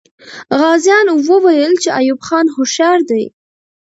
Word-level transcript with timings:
غازیان 0.59 1.07
وویل 1.29 1.73
چې 1.83 1.89
ایوب 1.99 2.19
خان 2.27 2.45
هوښیار 2.55 2.99
وو. 3.07 3.25